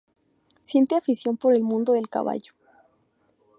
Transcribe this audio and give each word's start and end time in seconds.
Siente 0.61 0.95
afición 0.95 1.37
por 1.37 1.53
el 1.53 1.61
mundo 1.61 1.93
del 1.93 2.09
caballo. 2.09 2.53